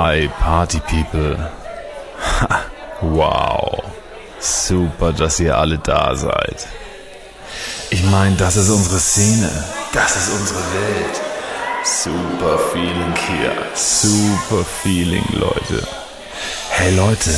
Hi, 0.00 0.28
Party 0.28 0.78
People. 0.78 1.36
wow. 3.00 3.82
Super, 4.38 5.12
dass 5.12 5.40
ihr 5.40 5.58
alle 5.58 5.78
da 5.78 6.14
seid. 6.14 6.68
Ich 7.90 8.04
meine, 8.04 8.36
das 8.36 8.54
ist 8.54 8.70
unsere 8.70 9.00
Szene. 9.00 9.50
Das 9.92 10.14
ist 10.14 10.30
unsere 10.30 10.60
Welt. 10.60 11.20
Super 11.82 12.60
Feeling 12.72 13.12
hier. 13.26 13.52
Super 13.74 14.64
Feeling, 14.64 15.24
Leute. 15.32 15.84
Hey 16.70 16.94
Leute, 16.94 17.34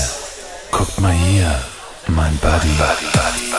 guckt 0.71 1.01
mal 1.01 1.13
hier. 1.13 1.63
Mein 2.09 2.37
Buddy. 2.43 2.69
Buddy, 2.77 3.07
Buddy, 3.15 3.50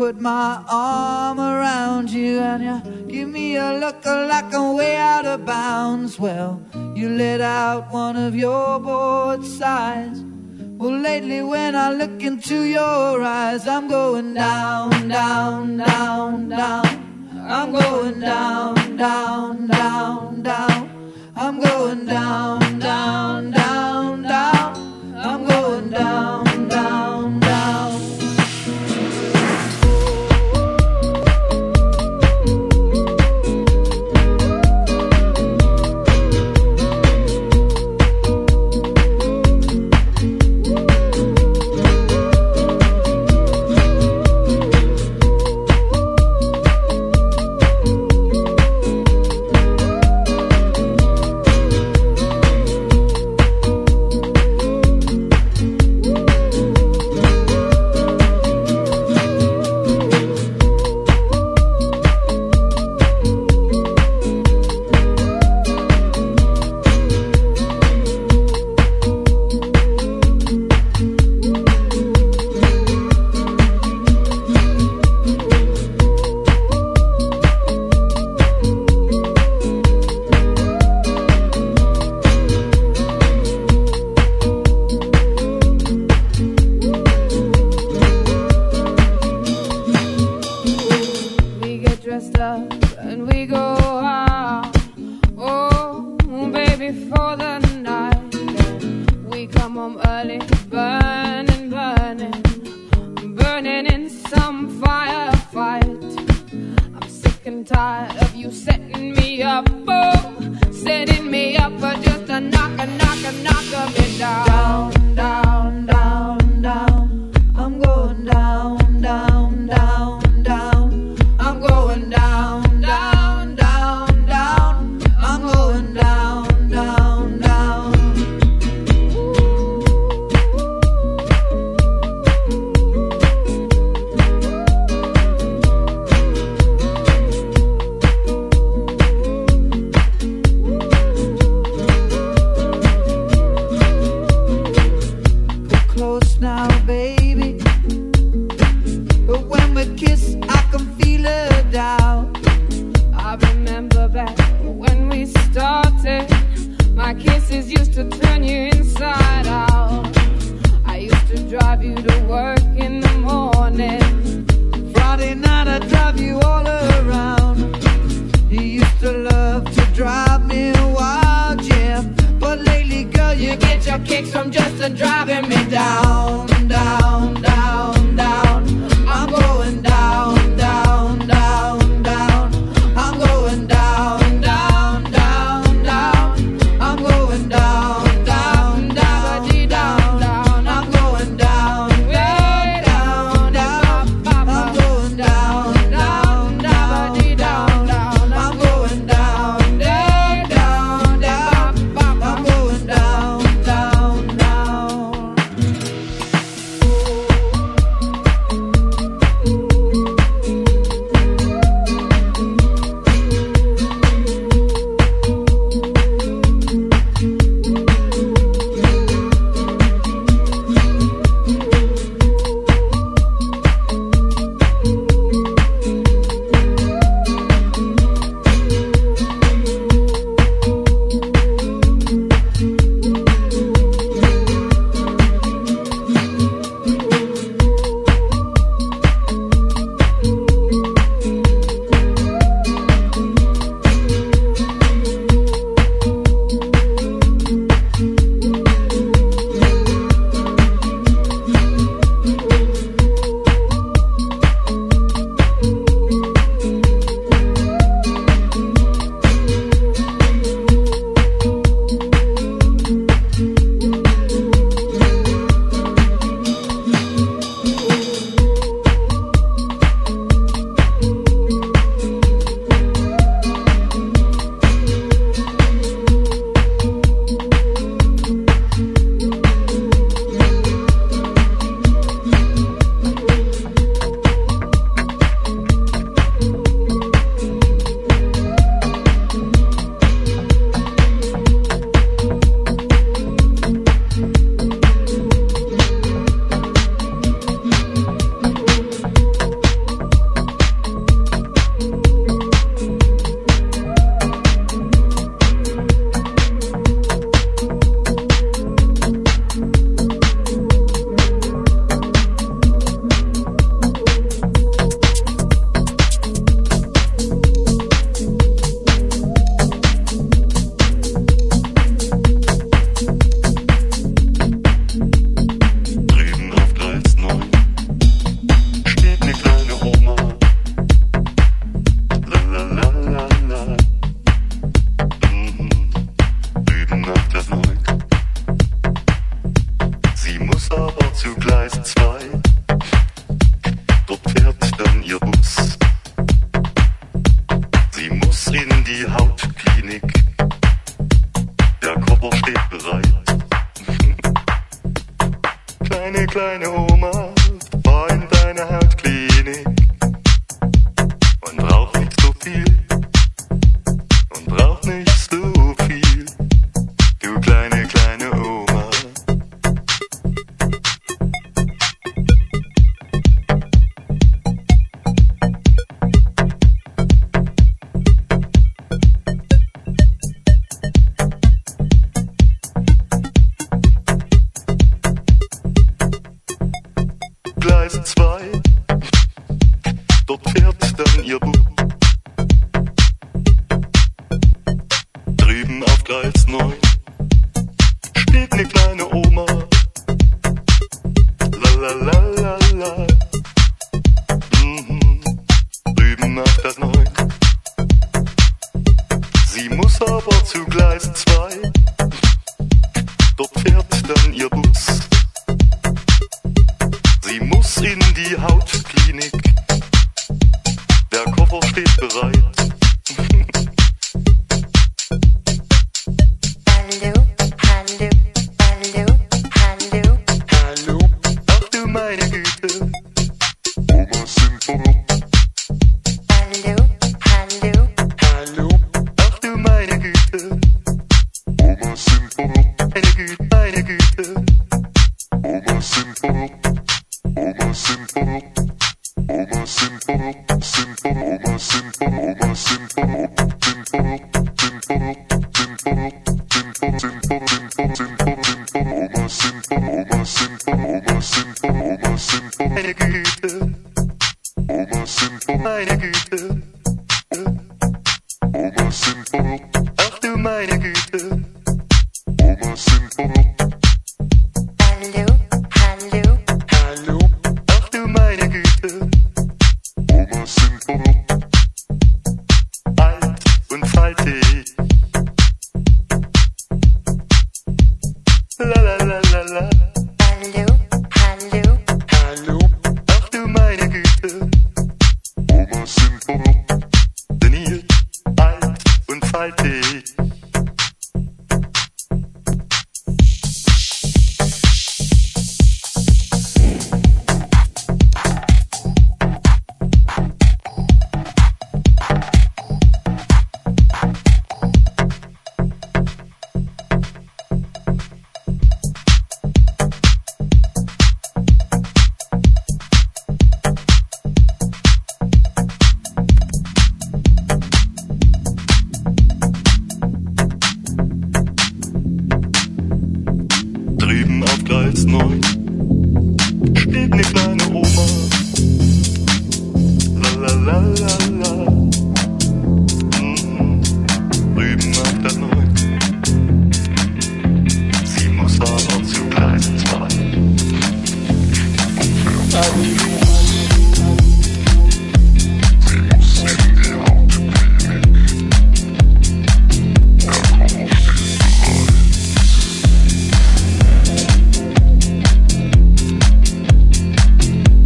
put 0.00 0.18
my 0.18 0.39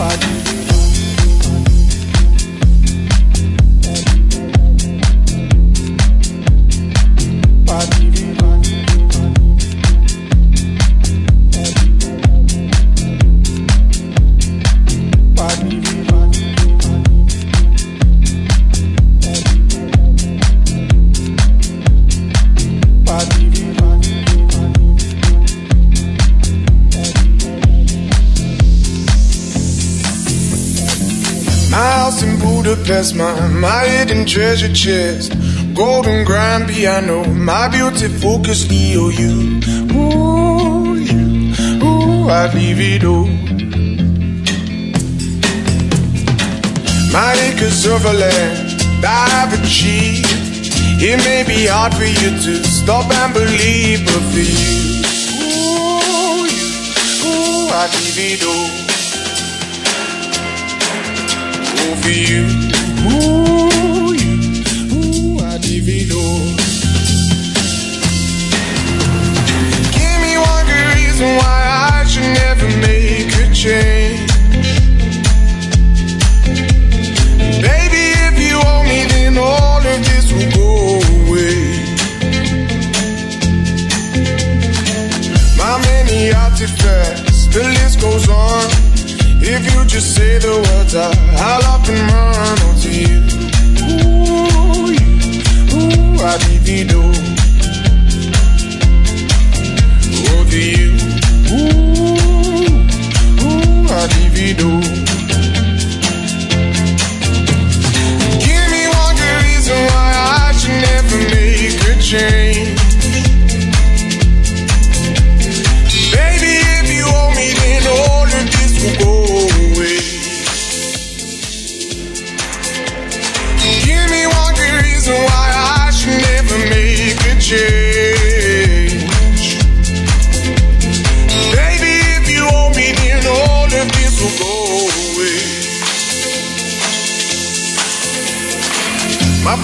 party. 0.00 0.59
Budapest, 32.90 33.14
my, 33.14 33.48
my 33.50 33.86
hidden 33.86 34.26
treasure 34.26 34.72
chest. 34.74 35.32
Golden 35.74 36.24
grand 36.24 36.68
piano, 36.68 37.24
my 37.24 37.68
beauty 37.68 38.08
focus 38.08 38.64
EOU. 38.66 39.62
Ooh, 39.94 40.96
you, 40.96 41.54
ooh, 41.84 42.28
I'd 42.28 42.52
leave 42.52 42.80
it 42.80 43.04
all. 43.04 43.28
My 47.12 47.32
acres 47.46 47.86
of 47.86 48.02
land 48.04 48.82
I've 49.06 49.52
achieved. 49.62 50.26
It 51.00 51.18
may 51.18 51.44
be 51.46 51.66
hard 51.66 51.94
for 51.94 52.02
you 52.04 52.30
to 52.44 52.64
stop 52.64 53.08
and 53.08 53.32
believe, 53.32 54.04
but 54.04 54.20
for 54.32 54.40
you, 54.40 55.04
ooh, 55.46 56.42
you, 56.58 56.66
ooh, 57.22 57.70
I'd 57.70 57.94
leave 58.02 58.18
it 58.18 58.42
all. 58.42 58.68
Ooh, 61.86 61.96
for 62.02 62.10
you. 62.10 62.79
Ooh, 63.02 64.12
ooh, 64.92 65.38
I 65.40 65.56
divido. 65.58 66.20
Give 69.96 70.18
me 70.20 70.36
one 70.36 70.66
good 70.66 70.86
reason 70.96 71.28
why 71.40 71.60
I 71.92 72.04
should 72.04 72.30
never 72.44 72.68
make 72.86 73.32
a 73.42 73.54
change. 73.54 74.30
Baby, 77.62 78.04
if 78.28 78.38
you 78.38 78.60
owe 78.62 78.84
me, 78.84 79.06
then 79.08 79.38
all 79.38 79.78
of 79.78 79.98
this 80.04 80.30
will 80.30 80.50
go 80.52 81.00
away. 81.24 81.58
My 85.56 85.78
many 85.88 86.32
artifacts, 86.32 87.46
the 87.46 87.62
list 87.64 88.00
goes 88.00 88.28
on. 88.28 88.89
If 89.42 89.72
you 89.72 89.84
just 89.86 90.14
say 90.14 90.38
the 90.38 90.52
words 90.52 90.94
out, 90.94 91.16
I'll 91.40 91.64
up 91.64 91.88
and 91.88 92.12
run 92.12 92.58
onto 92.68 92.90
you. 92.90 93.20
Ooh, 93.88 94.92
you, 94.92 95.08
ooh, 95.74 96.20
I'd 96.22 96.44
be 96.62 96.84
do. 96.84 97.00
Oh, 100.28 100.44
to 100.44 100.60
you. 100.60 100.92
Ooh, 101.50 101.88
ooh, 103.40 103.88
I'd 103.88 104.12
be 104.34 104.52
do. 104.52 104.70
Give 108.44 108.66
me 108.70 108.82
one 108.92 109.16
good 109.16 109.38
reason 109.48 109.78
why 109.88 110.08
I 110.20 110.52
should 110.52 110.78
never 110.84 111.18
make 111.34 111.80
a 111.88 111.94
change. 112.02 112.69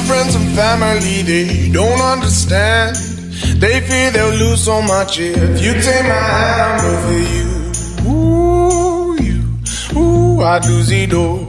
friends 0.07 0.35
and 0.35 0.49
family, 0.55 1.23
they 1.23 1.71
don't 1.73 2.01
understand. 2.01 2.97
They 3.61 3.81
fear 3.81 4.11
they'll 4.13 4.35
lose 4.35 4.65
so 4.65 4.81
much 4.81 5.19
if 5.19 5.61
you 5.63 5.73
take 5.75 6.03
my 6.05 6.25
hand 6.39 6.81
over 6.93 7.19
you. 7.35 7.49
Ooh, 8.11 9.17
you, 9.23 9.99
ooh, 9.99 10.43
I 10.43 10.59
do 10.61 10.83
see 10.83 11.07
door. 11.07 11.46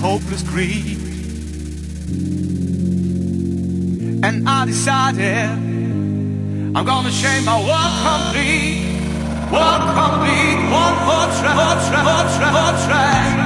Hopeless 0.00 0.42
greed. 0.42 0.98
And 4.24 4.48
I 4.48 4.64
decided 4.64 5.50
I'm 6.74 6.84
gonna 6.86 7.10
change 7.10 7.44
my 7.44 7.58
world 7.68 7.94
complete. 8.08 8.80
World 9.52 9.82
complete, 10.00 10.60
one 10.80 10.96
more 11.08 11.28
track, 11.38 11.56
more 11.60 11.76
track, 11.86 12.04
more 12.08 12.26
track, 12.34 12.52
more 12.52 12.74
track. 12.86 13.39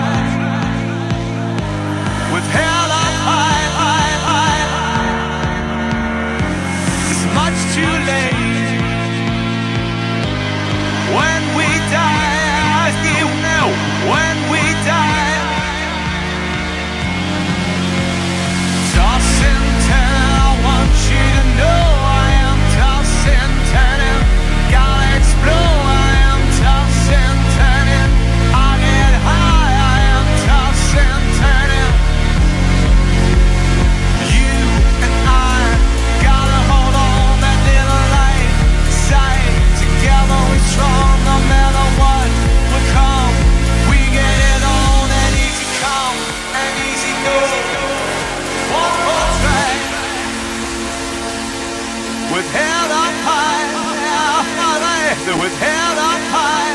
With 55.33 55.57
head 55.57 55.97
up 55.97 56.21
high. 56.37 56.75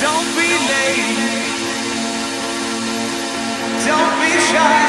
Don't 0.00 0.28
be 0.40 0.48
late. 0.72 1.20
Don't 3.84 4.14
be 4.24 4.32
shy. 4.48 4.88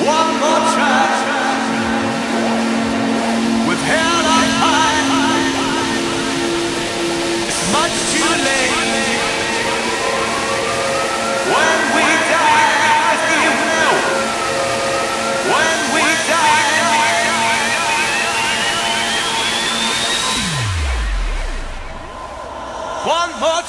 One 0.00 0.32
more 0.40 0.65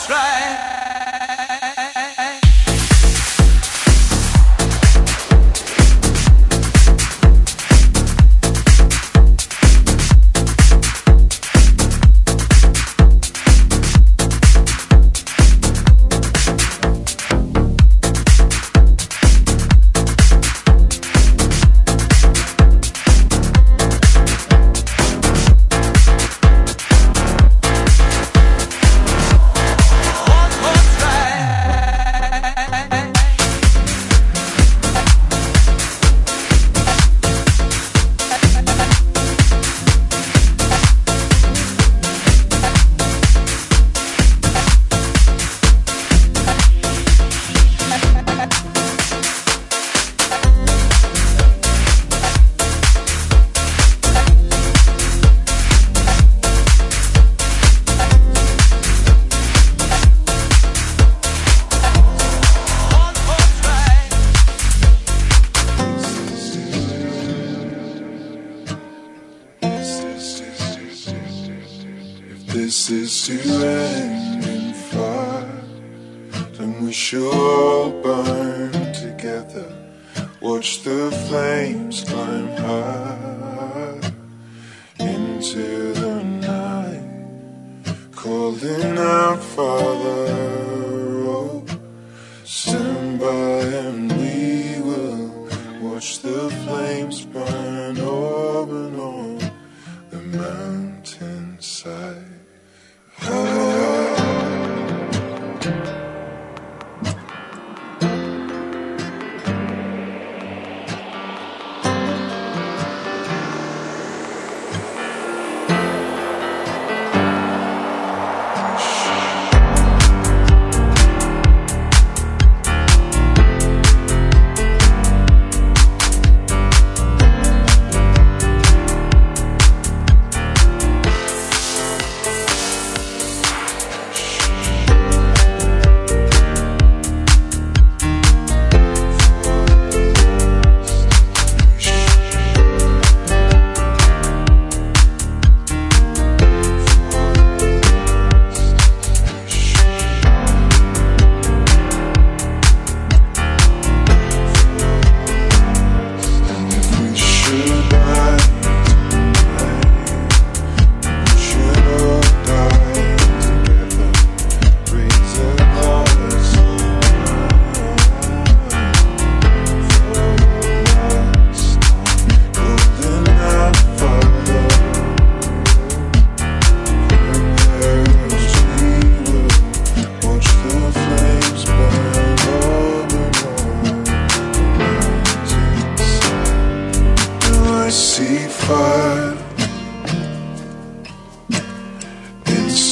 right. 0.09 0.46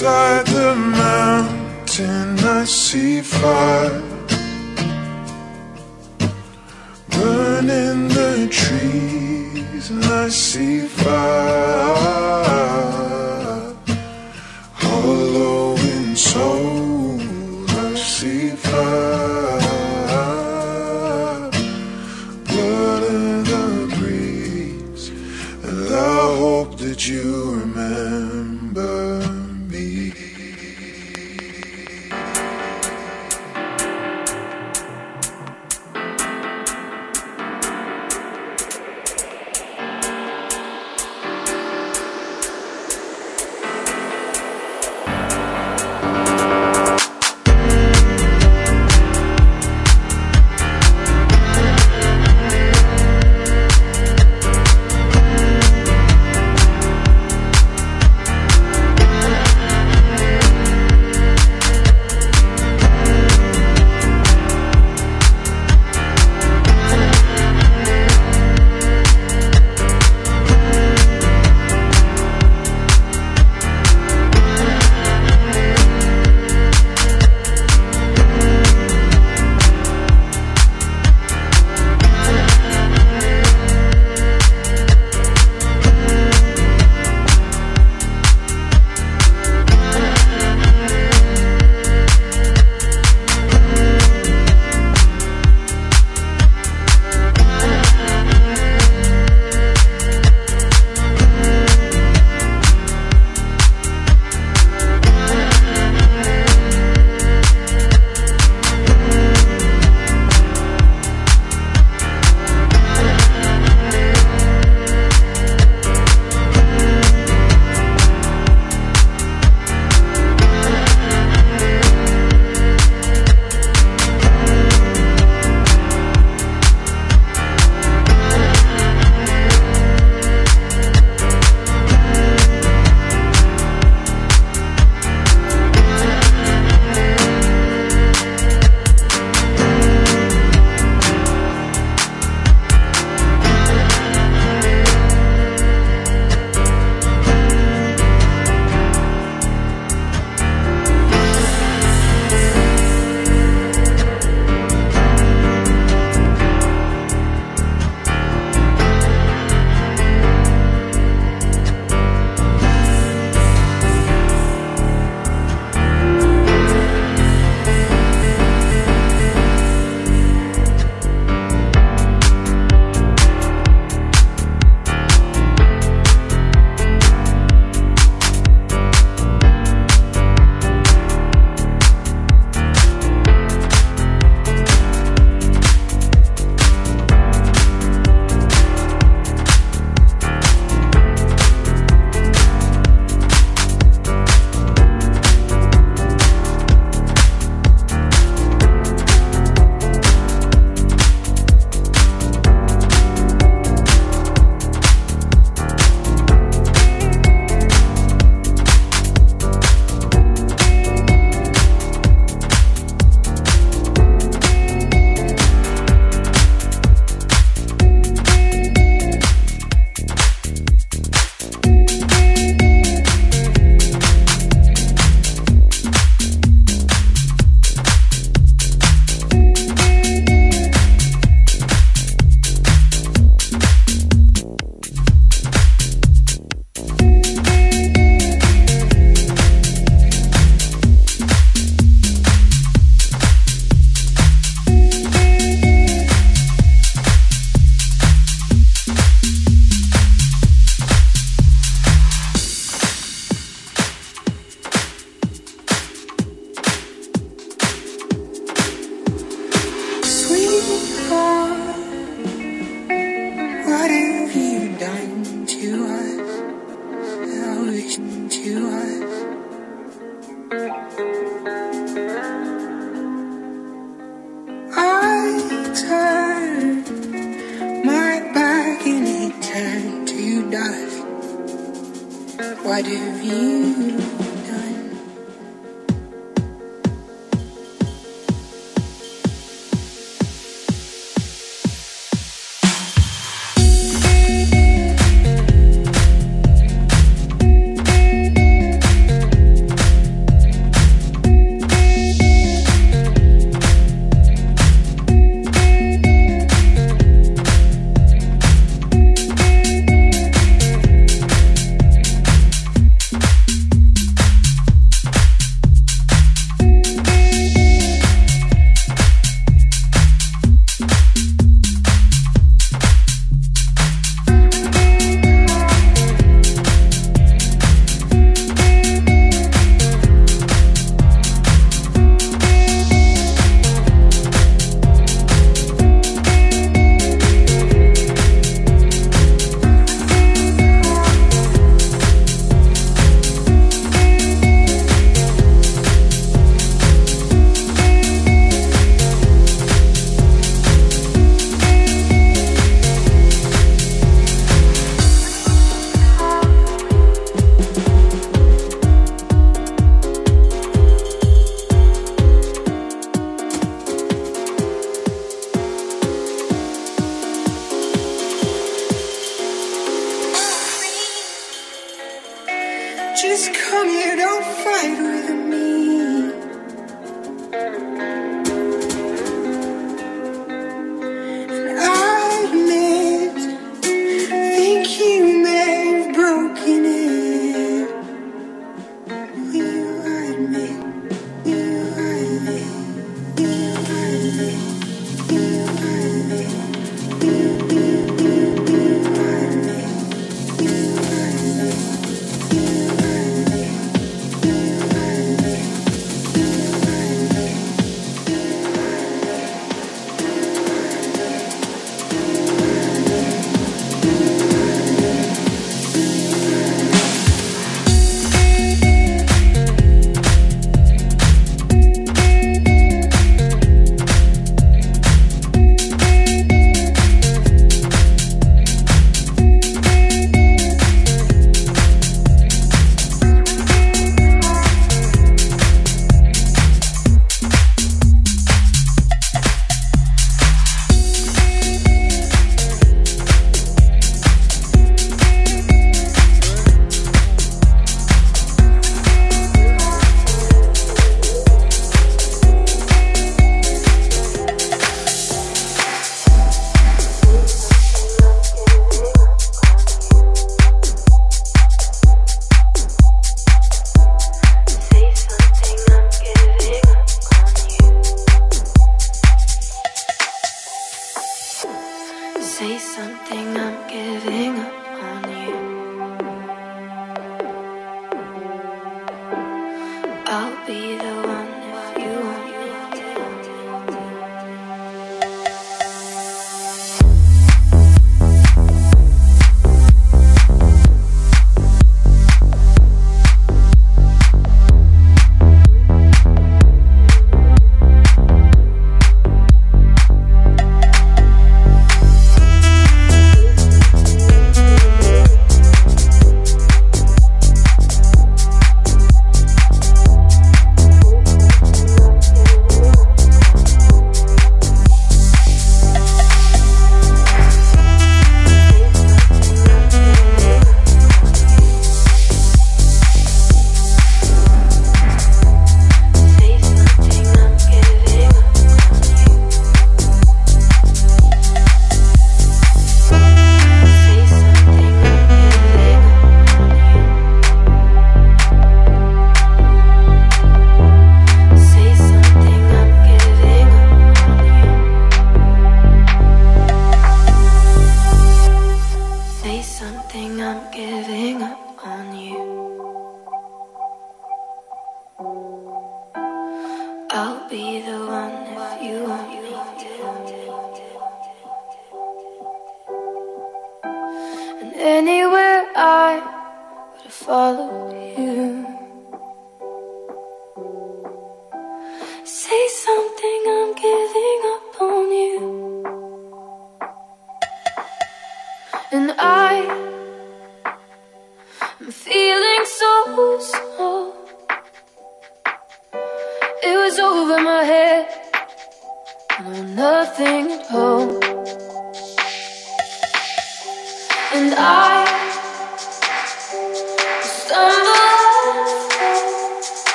Inside 0.00 0.46
the 0.46 0.74
mountain 0.74 2.38
I 2.38 2.64
see 2.64 3.20
fire 3.20 4.00
Burning 7.10 8.08
the 8.08 8.48
trees 8.50 9.90
and 9.90 10.04
I 10.06 10.30
see 10.30 10.86
fire. 10.86 12.99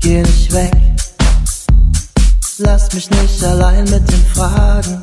Geh 0.00 0.22
nicht 0.22 0.52
weg, 0.52 0.72
lass 2.58 2.92
mich 2.92 3.10
nicht 3.10 3.44
allein 3.44 3.84
mit 3.84 4.10
den 4.10 4.24
Fragen. 4.34 5.02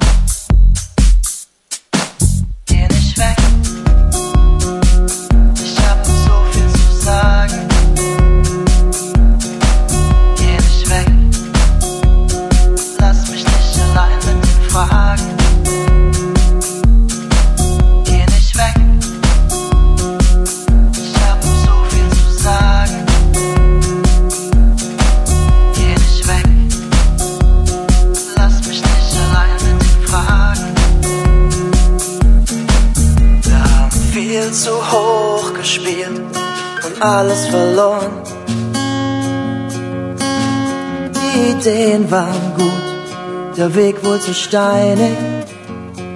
Weg 43.78 44.04
wohl 44.04 44.20
zu 44.20 44.34
steinig 44.34 45.16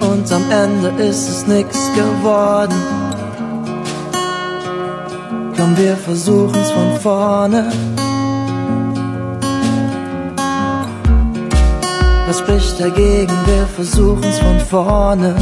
und 0.00 0.32
am 0.32 0.50
Ende 0.50 0.88
ist 1.00 1.28
es 1.28 1.46
nix 1.46 1.78
geworden. 1.94 2.74
Komm, 5.56 5.76
wir 5.76 5.96
versuchen's 5.96 6.72
von 6.72 6.98
vorne. 7.00 7.72
Was 12.26 12.40
spricht 12.40 12.80
dagegen? 12.80 13.32
Wir 13.46 13.66
versuchen's 13.76 14.40
von 14.40 14.58
vorne. 14.58 15.36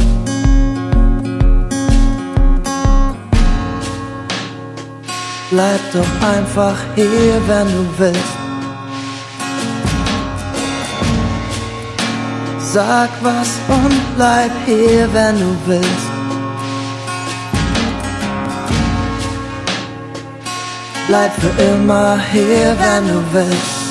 Bleib 5.49 5.81
doch 5.91 6.27
einfach 6.35 6.75
hier, 6.95 7.41
wenn 7.47 7.67
du 7.67 7.85
willst. 7.97 8.30
Sag 12.73 13.09
was 13.21 13.49
und 13.67 14.15
bleib 14.15 14.51
hier, 14.65 15.13
wenn 15.13 15.37
du 15.37 15.57
willst. 15.65 16.11
Bleib 21.09 21.33
für 21.33 21.61
immer 21.63 22.17
hier, 22.31 22.73
wenn 22.79 23.07
du 23.09 23.21
willst. 23.33 23.81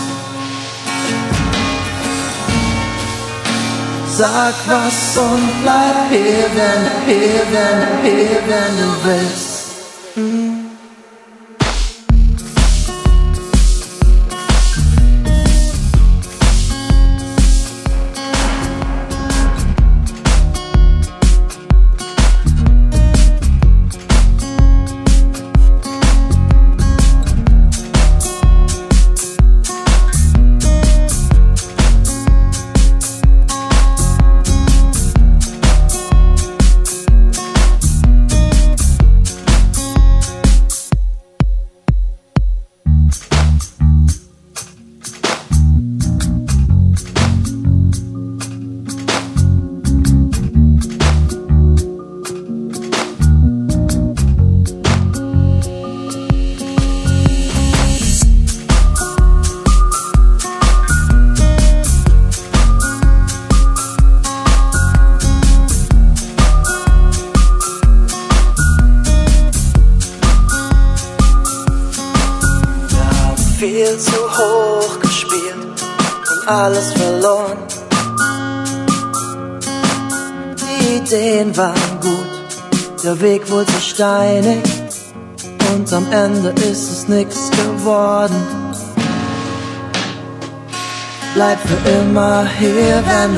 Sag 4.16 4.54
was 4.66 5.18
und 5.18 5.62
bleib 5.62 6.08
hier, 6.08 6.48
wenn, 6.56 6.82
hier, 7.06 7.42
wenn, 7.52 7.80
hier, 8.02 8.40
wenn 8.46 8.76
du 8.78 9.04
willst. 9.04 9.49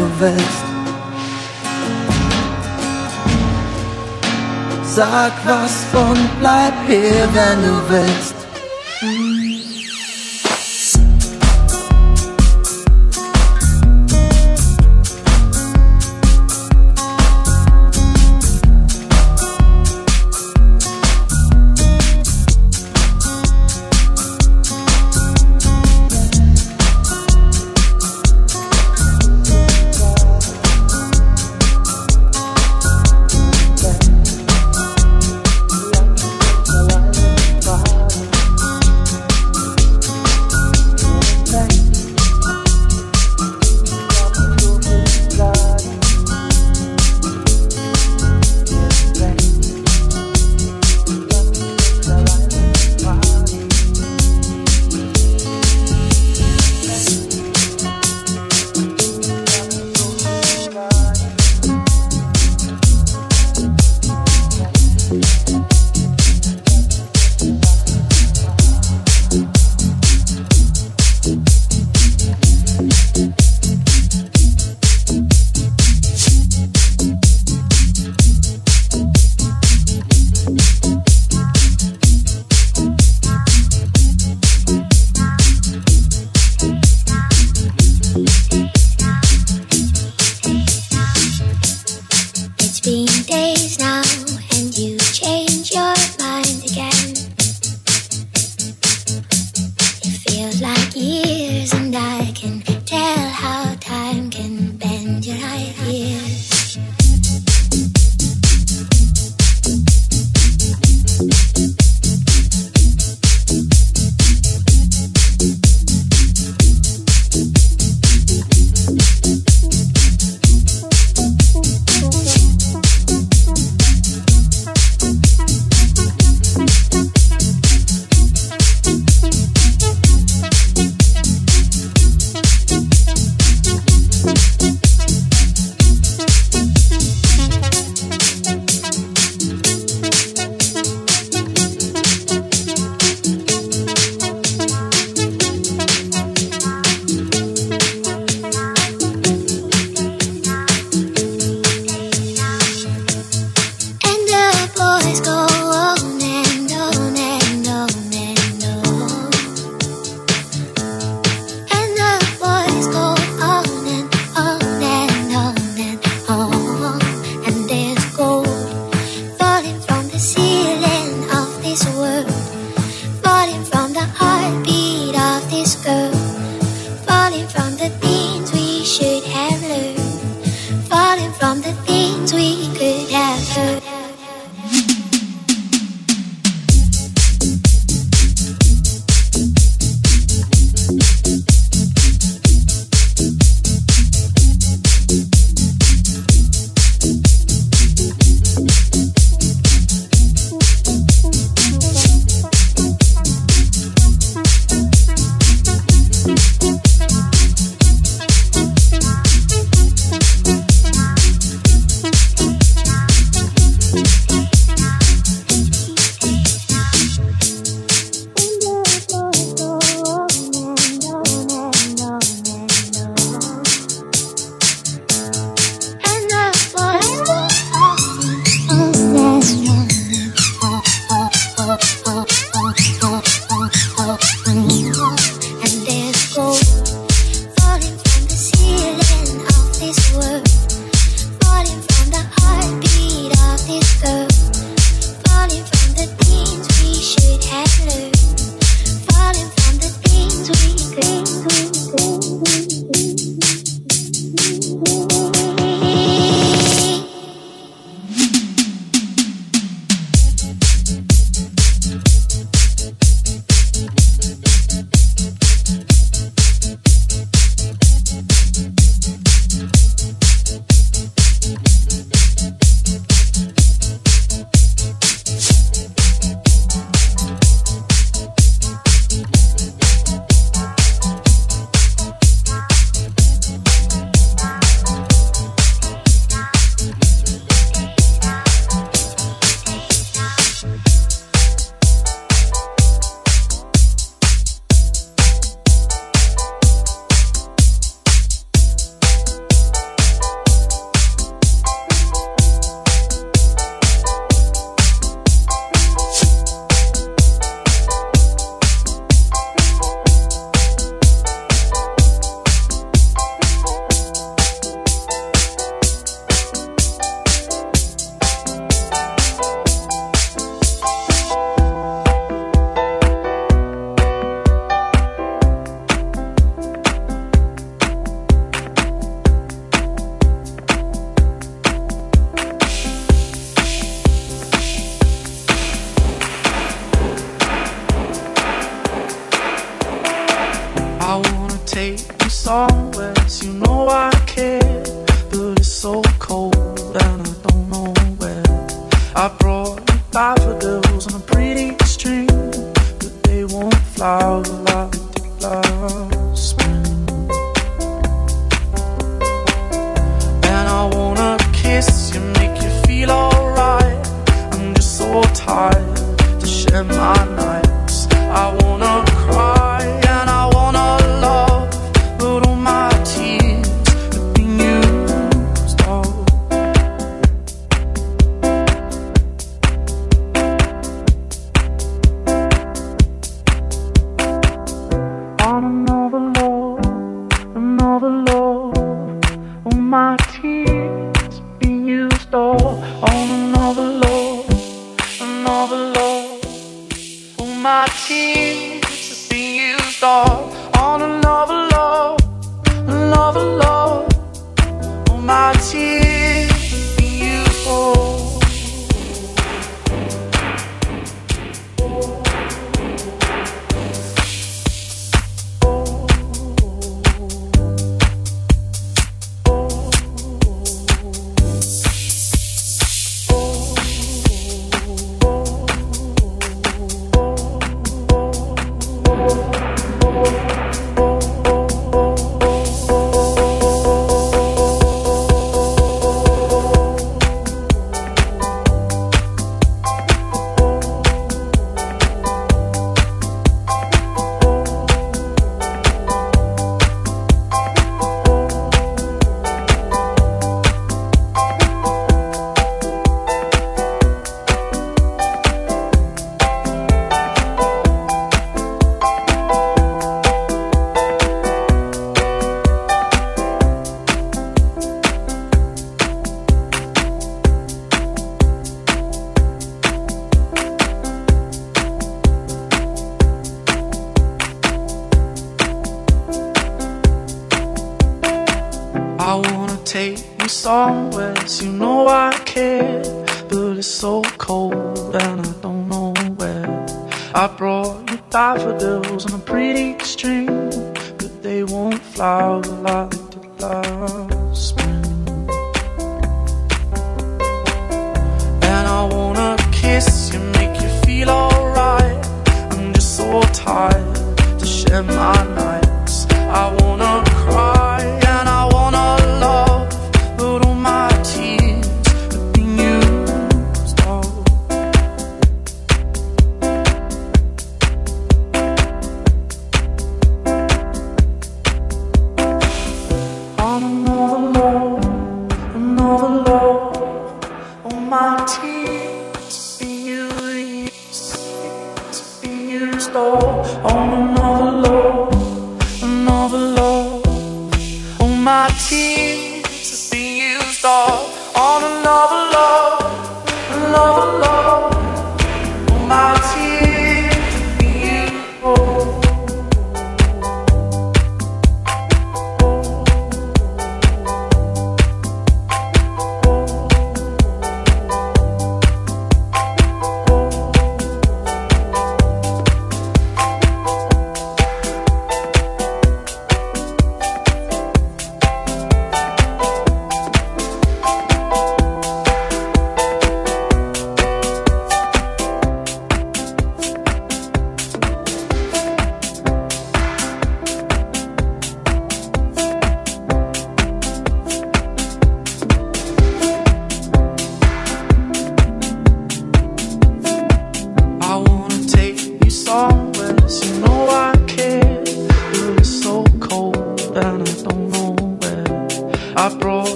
du 0.00 0.20
willst. 0.20 0.64
Sag 4.82 5.32
was 5.46 5.74
und 5.94 6.40
bleib 6.40 6.74
hier, 6.86 7.28
wenn 7.34 7.58
du 7.62 7.74
willst. 7.88 8.39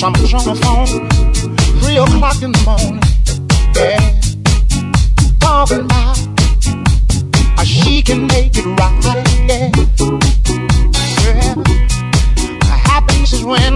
Something's 0.00 0.32
on 0.32 0.44
the 0.46 0.54
phone. 0.54 0.86
Three 1.82 1.98
o'clock 1.98 2.40
in 2.40 2.52
the 2.52 2.62
morning. 2.64 3.02
Yeah. 3.76 4.00
Talking 5.40 5.80
about 5.80 6.16
how 7.58 7.64
she 7.64 8.00
can 8.00 8.26
make 8.26 8.56
it 8.56 8.64
right. 8.80 9.04
Yeah. 9.46 9.68
yeah. 11.20 11.54
Happiness 12.64 13.34
is 13.34 13.44
when 13.44 13.74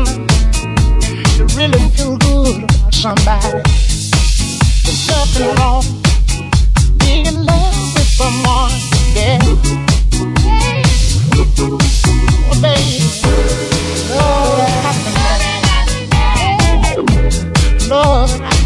you 1.37 1.45
really 1.59 1.87
feel 1.91 2.17
good 2.17 2.65
about 2.73 2.95
somebody. 2.95 3.61
There's 4.81 5.07
nothing 5.07 5.55
wrong 5.57 5.85
being 7.01 7.27
in 7.27 7.45
love 7.45 7.77
with 7.93 8.09
someone. 8.09 8.73
Yeah. 9.13 9.41
Oh, 12.49 12.59
baby. 12.63 13.05
Oh, 14.09 14.65
happiness. 14.81 15.24
Lord 17.89 18.64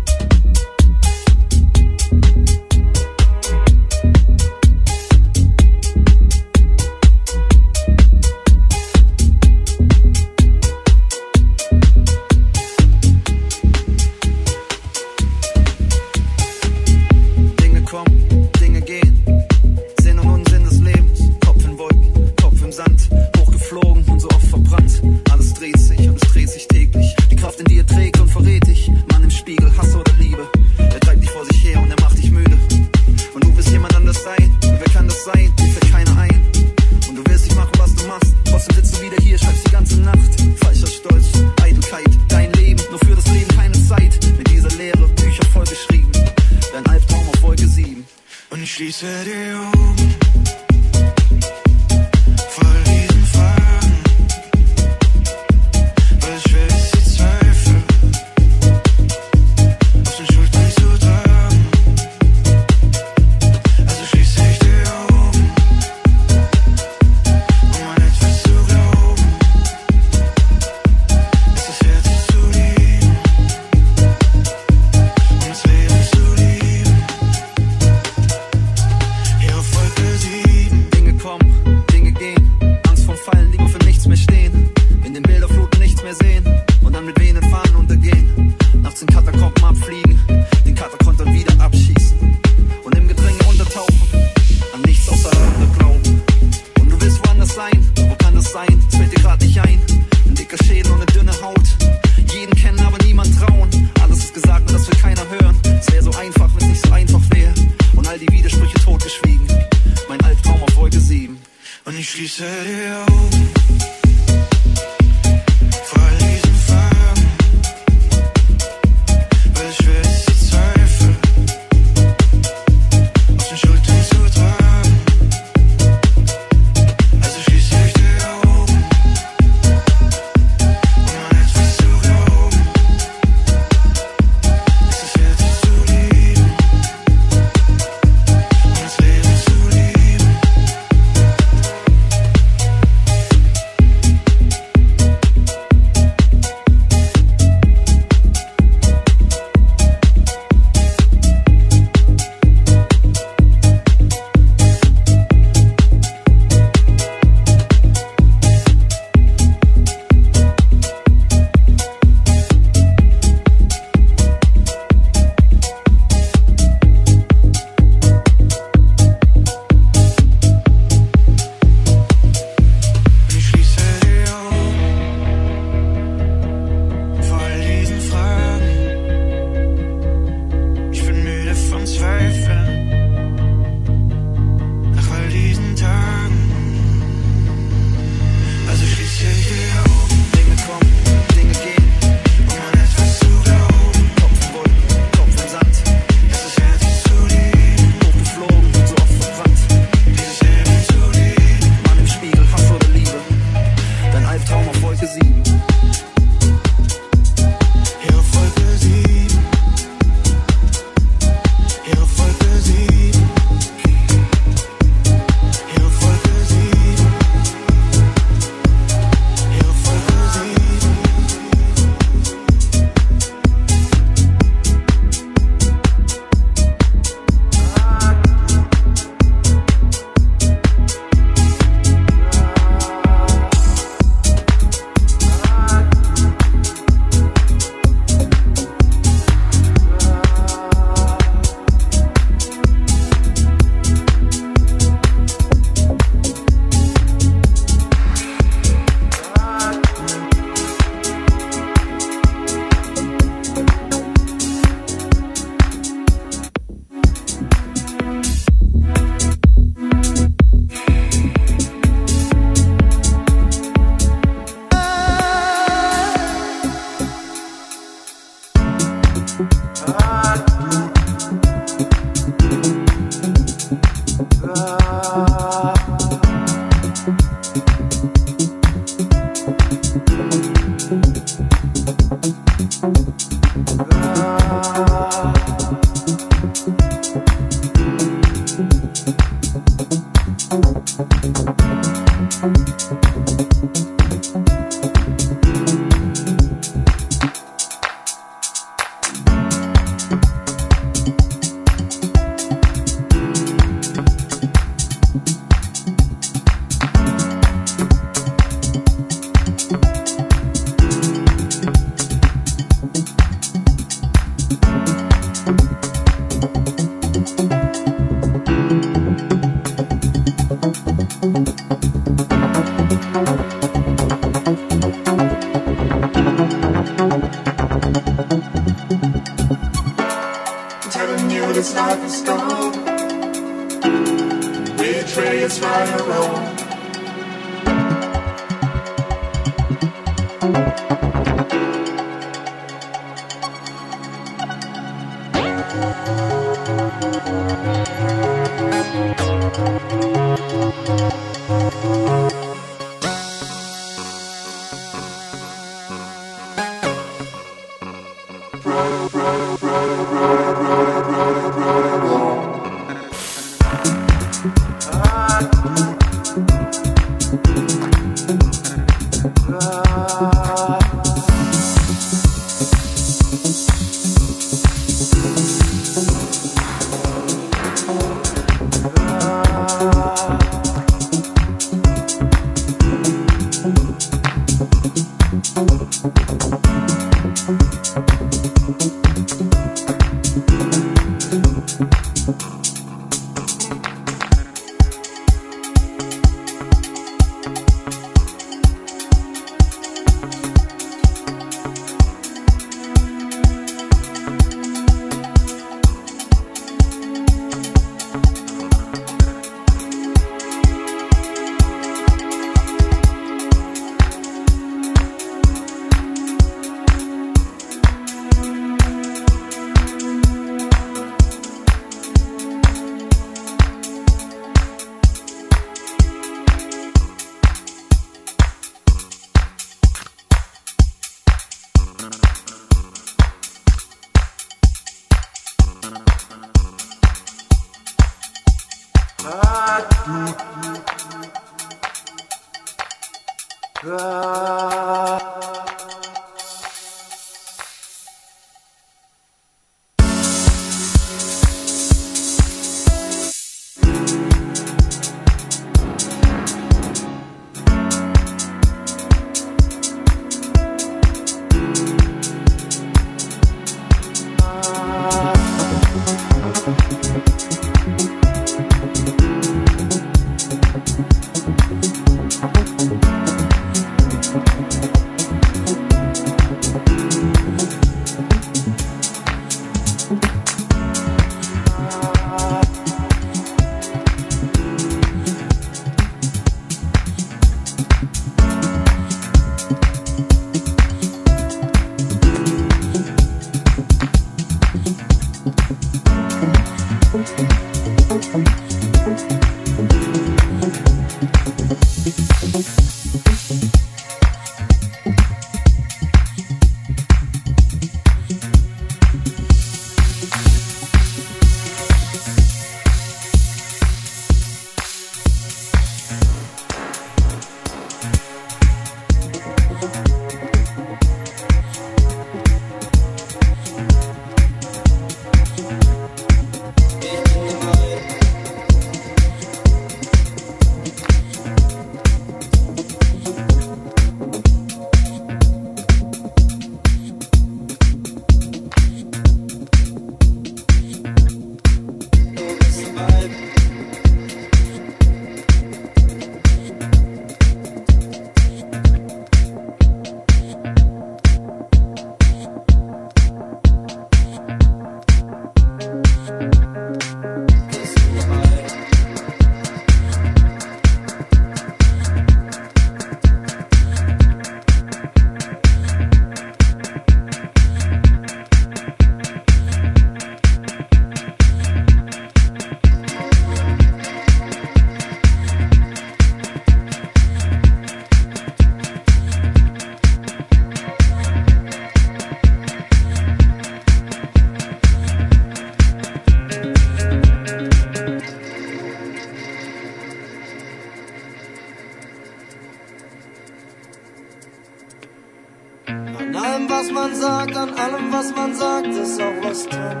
was 598.22 598.36
man 598.36 598.54
sagt, 598.54 598.86
ist 598.86 599.20
auch 599.20 599.38
was 599.42 599.66
drin. 599.66 600.00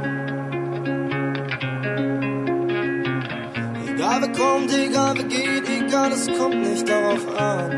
Egal 3.88 4.20
wer 4.22 4.32
kommt, 4.32 4.72
egal 4.72 5.14
wer 5.16 5.24
geht, 5.24 5.68
egal, 5.68 6.12
es 6.12 6.26
kommt 6.38 6.60
nicht 6.60 6.88
darauf 6.88 7.24
an. 7.36 7.70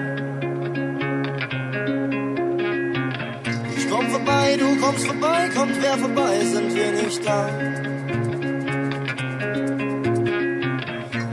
Ich 3.76 3.88
komm 3.90 4.06
vorbei, 4.10 4.56
du 4.58 4.76
kommst 4.80 5.06
vorbei, 5.06 5.50
kommt 5.56 5.76
wer 5.80 5.96
vorbei, 5.96 6.40
sind 6.44 6.74
wir 6.74 6.92
nicht 6.92 7.26
da. 7.26 7.48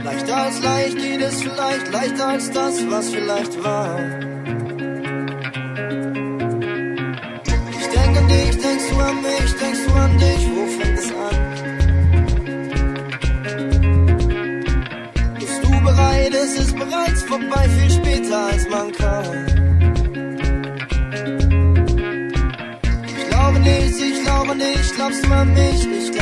Leichter 0.04 0.36
als 0.36 0.62
leicht 0.62 0.96
geht 0.96 1.20
es 1.20 1.42
vielleicht, 1.42 1.92
leichter 1.92 2.28
als 2.28 2.50
das, 2.50 2.90
was 2.90 3.10
vielleicht 3.10 3.62
war. 3.62 4.31
du 8.92 9.00
an 9.00 9.22
mich, 9.22 9.50
denkst 9.60 9.80
du 9.86 9.94
an 9.94 10.18
dich, 10.18 10.42
wo 10.54 10.66
fängt 10.78 10.98
es 10.98 11.10
an? 11.26 11.36
Bist 15.38 15.64
du 15.64 15.70
bereit, 15.84 16.34
es 16.34 16.58
ist 16.58 16.76
bereits 16.76 17.22
vorbei, 17.22 17.68
viel 17.68 17.90
später 17.90 18.46
als 18.46 18.68
man 18.68 18.92
kann. 18.92 19.26
Ich 23.06 23.28
glaube 23.28 23.58
nicht, 23.60 24.00
ich 24.00 24.24
glaube 24.24 24.54
nicht, 24.56 24.94
glaubst 24.96 25.24
du 25.24 25.32
an 25.32 25.52
mich, 25.52 25.86
ich 25.86 26.12
glaube 26.12 26.21